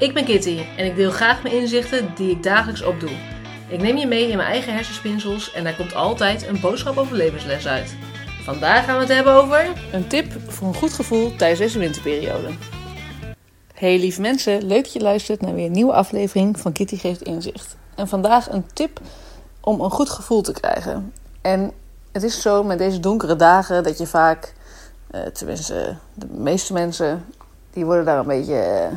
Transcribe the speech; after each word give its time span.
Ik 0.00 0.14
ben 0.14 0.24
Kitty 0.24 0.64
en 0.76 0.84
ik 0.86 0.96
deel 0.96 1.10
graag 1.10 1.42
mijn 1.42 1.54
inzichten 1.54 2.14
die 2.14 2.30
ik 2.30 2.42
dagelijks 2.42 2.82
opdoe. 2.82 3.10
Ik 3.68 3.80
neem 3.82 3.96
je 3.96 4.06
mee 4.06 4.28
in 4.28 4.36
mijn 4.36 4.48
eigen 4.48 4.74
hersenspinsels 4.74 5.52
en 5.52 5.64
daar 5.64 5.76
komt 5.76 5.94
altijd 5.94 6.46
een 6.46 6.60
boodschap 6.60 6.96
over 6.96 7.16
levensles 7.16 7.66
uit. 7.66 7.96
Vandaag 8.42 8.84
gaan 8.84 8.94
we 8.94 9.00
het 9.00 9.12
hebben 9.12 9.32
over 9.32 9.72
een 9.92 10.08
tip 10.08 10.32
voor 10.48 10.68
een 10.68 10.74
goed 10.74 10.92
gevoel 10.92 11.36
tijdens 11.36 11.60
deze 11.60 11.78
winterperiode. 11.78 12.48
Hey 13.74 13.98
lieve 13.98 14.20
mensen, 14.20 14.66
leuk 14.66 14.82
dat 14.82 14.92
je 14.92 15.00
luistert 15.00 15.40
naar 15.40 15.54
weer 15.54 15.66
een 15.66 15.72
nieuwe 15.72 15.92
aflevering 15.92 16.60
van 16.60 16.72
Kitty 16.72 16.96
Geeft 16.96 17.22
Inzicht. 17.22 17.76
En 17.94 18.08
vandaag 18.08 18.50
een 18.50 18.64
tip 18.72 19.00
om 19.60 19.80
een 19.80 19.90
goed 19.90 20.10
gevoel 20.10 20.42
te 20.42 20.52
krijgen. 20.52 21.12
En 21.40 21.72
het 22.12 22.22
is 22.22 22.42
zo 22.42 22.62
met 22.62 22.78
deze 22.78 23.00
donkere 23.00 23.36
dagen 23.36 23.82
dat 23.82 23.98
je 23.98 24.06
vaak, 24.06 24.54
eh, 25.10 25.20
tenminste 25.20 25.96
de 26.14 26.26
meeste 26.26 26.72
mensen, 26.72 27.24
die 27.72 27.84
worden 27.84 28.04
daar 28.04 28.18
een 28.18 28.26
beetje, 28.26 28.54
eh, 28.54 28.96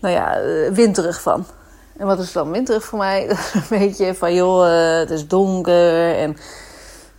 nou 0.00 0.14
ja, 0.14 0.40
eh, 0.40 0.72
winterig 0.72 1.22
van. 1.22 1.44
En 2.00 2.06
wat 2.06 2.18
is 2.18 2.32
dan 2.32 2.50
winterig 2.50 2.84
voor 2.84 2.98
mij? 2.98 3.30
Een 3.54 3.62
beetje 3.68 4.14
van, 4.14 4.34
joh, 4.34 4.66
eh, 4.66 4.98
het 4.98 5.10
is 5.10 5.28
donker 5.28 6.16
en 6.16 6.36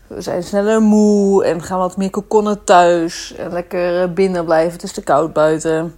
we 0.07 0.21
zijn 0.21 0.43
sneller 0.43 0.81
moe 0.81 1.45
en 1.45 1.61
gaan 1.61 1.77
wat 1.77 1.97
meer 1.97 2.09
kokonnen 2.09 2.63
thuis. 2.63 3.35
En 3.35 3.51
lekker 3.51 4.01
eh, 4.01 4.09
binnen 4.09 4.45
blijven, 4.45 4.73
het 4.73 4.83
is 4.83 4.91
te 4.91 5.03
koud 5.03 5.33
buiten. 5.33 5.95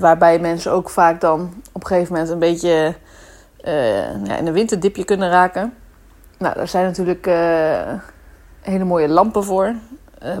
Waarbij 0.00 0.38
mensen 0.38 0.72
ook 0.72 0.90
vaak 0.90 1.20
dan 1.20 1.62
op 1.72 1.80
een 1.80 1.86
gegeven 1.86 2.12
moment 2.12 2.30
een 2.30 2.38
beetje 2.38 2.94
eh, 3.60 4.24
ja, 4.24 4.36
in 4.36 4.46
een 4.46 4.52
winterdipje 4.52 5.04
kunnen 5.04 5.30
raken. 5.30 5.74
Nou, 6.38 6.54
daar 6.54 6.68
zijn 6.68 6.84
natuurlijk 6.84 7.26
hele 8.60 8.84
mooie 8.84 9.08
lampen 9.08 9.44
voor. 9.44 9.74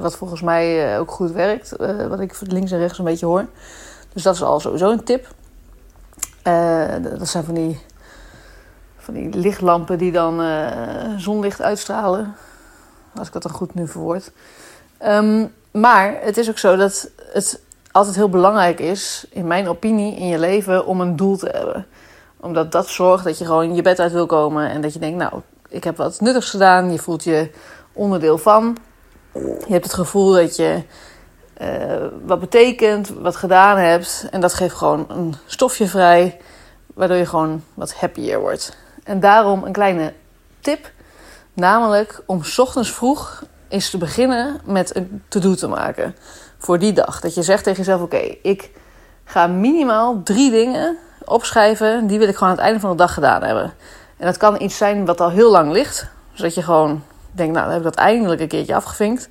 wat 0.00 0.16
volgens 0.16 0.42
mij 0.42 0.98
ook 0.98 1.10
goed 1.10 1.30
werkt. 1.30 1.74
wat 2.08 2.20
ik 2.20 2.40
links 2.40 2.70
en 2.70 2.78
rechts 2.78 2.98
een 2.98 3.04
beetje 3.04 3.26
hoor. 3.26 3.46
Dus 4.12 4.22
dat 4.22 4.34
is 4.34 4.42
al 4.42 4.60
sowieso 4.60 4.90
een 4.90 5.04
tip. 5.04 5.28
Eh, 6.42 6.94
dat 7.18 7.28
zijn 7.28 7.44
van 7.44 7.54
die, 7.54 7.80
van 8.96 9.14
die 9.14 9.28
lichtlampen 9.28 9.98
die 9.98 10.12
dan 10.12 10.42
eh, 10.42 10.66
zonlicht 11.16 11.62
uitstralen. 11.62 12.34
Als 13.14 13.26
ik 13.26 13.32
dat 13.32 13.42
dan 13.42 13.52
goed 13.52 13.74
nu 13.74 13.88
verwoord. 13.88 14.32
Ehm, 14.98 15.46
maar 15.70 16.18
het 16.20 16.36
is 16.36 16.48
ook 16.48 16.58
zo 16.58 16.76
dat 16.76 17.10
het 17.32 17.60
altijd 17.92 18.16
heel 18.16 18.28
belangrijk 18.28 18.80
is, 18.80 19.26
in 19.30 19.46
mijn 19.46 19.68
opinie, 19.68 20.16
in 20.16 20.26
je 20.26 20.38
leven 20.38 20.86
om 20.86 21.00
een 21.00 21.16
doel 21.16 21.36
te 21.36 21.48
hebben. 21.52 21.86
Omdat 22.40 22.72
dat 22.72 22.88
zorgt 22.88 23.24
dat 23.24 23.38
je 23.38 23.44
gewoon 23.44 23.74
je 23.74 23.82
bed 23.82 24.00
uit 24.00 24.12
wil 24.12 24.26
komen 24.26 24.70
en 24.70 24.80
dat 24.80 24.92
je 24.92 24.98
denkt, 24.98 25.18
nou, 25.18 25.42
ik 25.68 25.84
heb 25.84 25.96
wat 25.96 26.20
nuttigs 26.20 26.50
gedaan. 26.50 26.92
Je 26.92 26.98
voelt 26.98 27.24
je 27.24 27.50
onderdeel 27.92 28.38
van. 28.38 28.76
Je 29.32 29.66
hebt 29.72 29.84
het 29.84 29.94
gevoel 29.94 30.32
dat 30.32 30.56
je 30.56 30.82
eh, 31.62 32.06
wat 32.24 32.40
betekent, 32.40 33.08
wat 33.08 33.36
gedaan 33.36 33.78
hebt. 33.78 34.26
En 34.30 34.40
dat 34.40 34.54
geeft 34.54 34.74
gewoon 34.74 35.06
een 35.08 35.34
stofje 35.46 35.86
vrij, 35.86 36.40
waardoor 36.94 37.16
je 37.16 37.26
gewoon 37.26 37.62
wat 37.74 37.94
happier 37.94 38.40
wordt. 38.40 38.76
En 39.04 39.20
daarom 39.20 39.64
een 39.64 39.72
kleine 39.72 40.12
tip, 40.60 40.90
namelijk 41.52 42.22
om 42.26 42.42
ochtends 42.56 42.92
vroeg 42.92 43.44
eens 43.68 43.90
te 43.90 43.98
beginnen 43.98 44.60
met 44.64 44.96
een 44.96 45.22
to-do 45.28 45.54
te 45.54 45.68
maken 45.68 46.16
voor 46.58 46.78
die 46.78 46.92
dag. 46.92 47.20
Dat 47.20 47.34
je 47.34 47.42
zegt 47.42 47.64
tegen 47.64 47.78
jezelf: 47.78 48.00
Oké, 48.00 48.36
ik 48.42 48.70
ga 49.24 49.46
minimaal 49.46 50.22
drie 50.22 50.50
dingen 50.50 50.96
opschrijven. 51.24 52.06
Die 52.06 52.18
wil 52.18 52.28
ik 52.28 52.36
gewoon 52.36 52.48
aan 52.48 52.56
het 52.56 52.64
einde 52.64 52.80
van 52.80 52.90
de 52.90 52.96
dag 52.96 53.14
gedaan 53.14 53.42
hebben. 53.42 53.72
En 54.16 54.26
dat 54.26 54.36
kan 54.36 54.62
iets 54.62 54.76
zijn 54.76 55.04
wat 55.04 55.20
al 55.20 55.30
heel 55.30 55.50
lang 55.50 55.72
ligt. 55.72 56.06
Zodat 56.32 56.54
je 56.54 56.62
gewoon 56.62 57.02
denkt: 57.30 57.52
Nou, 57.52 57.64
dan 57.64 57.74
heb 57.74 57.84
ik 57.84 57.94
dat 57.94 58.04
eindelijk 58.04 58.40
een 58.40 58.48
keertje 58.48 58.74
afgevinkt. 58.74 59.28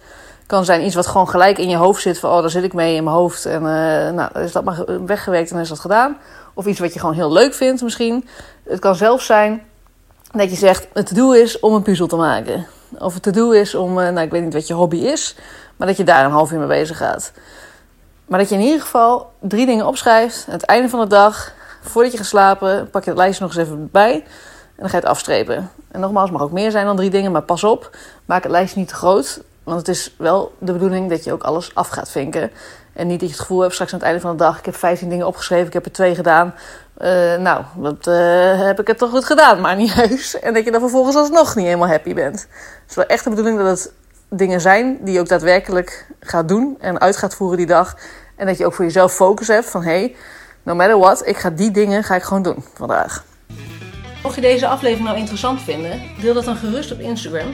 Kan 0.52 0.66
zijn 0.66 0.85
iets 0.85 0.95
wat 0.95 1.07
gewoon 1.07 1.30
gelijk 1.30 1.57
in 1.57 1.69
je 1.69 1.75
hoofd 1.75 2.02
zit. 2.02 2.19
Van 2.19 2.31
oh, 2.31 2.41
daar 2.41 2.49
zit 2.49 2.63
ik 2.63 2.73
mee 2.73 2.95
in 2.95 3.03
mijn 3.03 3.16
hoofd. 3.16 3.45
En 3.45 3.61
uh, 3.61 4.09
nou, 4.09 4.39
is 4.39 4.52
dat 4.52 4.63
maar 4.63 5.05
weggewerkt 5.05 5.52
en 5.52 5.59
is 5.59 5.69
dat 5.69 5.80
gedaan. 5.80 6.17
Of 6.53 6.66
iets 6.66 6.80
wat 6.80 6.93
je 6.93 6.99
gewoon 6.99 7.16
heel 7.16 7.31
leuk 7.31 7.53
vindt 7.53 7.81
misschien. 7.81 8.27
Het 8.63 8.80
kan 8.80 8.95
zelfs 8.95 9.25
zijn 9.25 9.63
dat 10.31 10.49
je 10.49 10.55
zegt: 10.55 10.88
Het 10.93 11.08
to-do 11.08 11.31
is 11.31 11.59
om 11.59 11.73
een 11.73 11.81
puzzel 11.81 12.08
te 12.08 12.16
maken. 12.16 12.67
Of 12.98 13.14
het 13.14 13.23
to-do 13.23 13.52
is 13.52 13.76
om, 13.76 13.89
uh, 13.99 14.09
nou, 14.09 14.20
ik 14.20 14.31
weet 14.31 14.43
niet 14.43 14.53
wat 14.53 14.67
je 14.67 14.73
hobby 14.73 14.98
is. 14.98 15.36
Maar 15.77 15.87
dat 15.87 15.98
je 15.98 16.03
daar 16.03 16.26
een 16.26 16.31
half 16.31 16.52
uur 16.52 16.59
mee 16.59 16.67
bezig 16.67 16.97
gaat. 16.97 17.31
Maar 18.26 18.39
dat 18.39 18.49
je 18.49 18.55
in 18.55 18.61
ieder 18.61 18.81
geval 18.81 19.31
drie 19.39 19.65
dingen 19.65 19.87
opschrijft. 19.87 20.43
Aan 20.47 20.53
het 20.53 20.65
einde 20.65 20.89
van 20.89 20.99
de 20.99 21.08
dag, 21.08 21.53
voordat 21.81 22.11
je 22.11 22.17
gaat 22.17 22.27
slapen, 22.27 22.89
pak 22.89 23.03
je 23.03 23.09
het 23.09 23.20
lijstje 23.20 23.43
nog 23.43 23.55
eens 23.55 23.67
even 23.67 23.89
bij. 23.92 24.14
En 24.14 24.23
dan 24.76 24.89
ga 24.89 24.95
je 24.97 25.03
het 25.03 25.11
afstrepen. 25.11 25.71
En 25.92 25.99
nogmaals, 25.99 26.30
het 26.30 26.37
mag 26.37 26.47
ook 26.47 26.53
meer 26.53 26.71
zijn 26.71 26.86
dan 26.86 26.95
drie 26.95 27.09
dingen, 27.09 27.31
maar 27.31 27.42
pas 27.42 27.64
op. 27.64 27.97
Maak 28.26 28.43
het 28.43 28.52
lijstje 28.52 28.80
niet 28.80 28.87
te 28.87 28.95
groot. 28.95 29.42
Want 29.64 29.77
het 29.77 29.88
is 29.88 30.16
wel 30.17 30.54
de 30.58 30.72
bedoeling 30.72 31.10
dat 31.10 31.23
je 31.23 31.32
ook 31.32 31.44
alles 31.44 31.76
af 31.76 31.88
gaat 31.88 32.11
vinken. 32.11 32.52
En 32.94 33.08
niet 33.08 33.20
dat 33.20 33.30
je 33.30 33.36
het 33.36 33.44
gevoel 33.44 33.61
hebt 33.61 33.73
straks 33.73 33.94
aan 33.94 33.98
het 33.99 34.08
einde 34.08 34.22
van 34.22 34.32
de 34.32 34.44
dag... 34.44 34.60
ik 34.60 34.66
heb 34.66 34.76
15 34.76 35.10
dingen 35.10 35.27
opgeschreven, 35.27 35.67
ik 35.67 35.73
heb 35.73 35.86
er 35.86 35.92
twee 35.92 36.16
gedaan. 36.16 36.54
Uh, 36.98 37.08
nou, 37.38 37.64
dat 37.76 38.08
uh, 38.08 38.66
heb 38.66 38.80
ik 38.80 38.88
het 38.88 38.98
toch 38.98 39.10
goed 39.10 39.26
gedaan, 39.26 39.61
maar 39.61 39.76
niet 39.76 39.94
heus. 39.94 40.39
En 40.39 40.54
dat 40.54 40.66
je 40.66 40.71
dan 40.71 40.80
vervolgens 40.80 41.16
alsnog 41.16 41.55
niet 41.55 41.66
helemaal 41.66 41.88
happy 41.88 42.14
bent. 42.14 42.39
Het 42.42 42.89
is 42.89 42.95
wel 42.95 43.05
echt 43.05 43.23
de 43.23 43.30
bedoeling 43.30 43.58
dat 43.58 43.67
het 43.67 43.94
dingen 44.30 44.61
zijn 44.61 44.98
die 45.02 45.14
je 45.14 45.20
ook 45.20 45.27
daadwerkelijk 45.27 46.05
gaat 46.20 46.48
doen... 46.48 46.77
en 46.80 47.00
uit 47.00 47.17
gaat 47.17 47.36
voeren 47.36 47.58
die 47.58 47.66
dag. 47.66 47.98
En 48.36 48.45
dat 48.45 48.58
je 48.58 48.66
ook 48.66 48.73
voor 48.73 48.86
jezelf 48.86 49.14
focus 49.14 49.48
hebt 49.48 49.70
van... 49.70 49.83
hey, 49.83 50.16
no 50.64 50.76
matter 50.76 50.98
what, 50.98 51.27
ik 51.27 51.38
ga 51.38 51.50
die 51.50 51.71
dingen 51.71 52.04
ga 52.04 52.16
ik 52.16 52.23
gewoon 52.23 52.44
doen 52.44 52.64
vandaag. 52.73 53.26
Mocht 54.23 54.36
je 54.36 54.42
deze 54.42 54.67
aflevering 54.67 55.08
nou 55.08 55.20
interessant 55.20 55.61
vinden, 55.61 56.02
deel 56.21 56.33
dat 56.33 56.45
dan 56.45 56.55
gerust 56.55 56.92
op 56.92 57.00
Instagram. 57.00 57.54